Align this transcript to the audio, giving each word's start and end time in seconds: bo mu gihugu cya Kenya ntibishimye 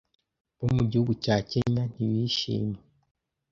bo 0.57 0.67
mu 0.77 0.83
gihugu 0.91 1.11
cya 1.23 1.37
Kenya 1.51 1.83
ntibishimye 1.93 2.79